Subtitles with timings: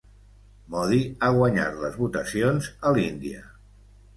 [0.75, 3.45] Modi ha guanyat les votacions a l'Índia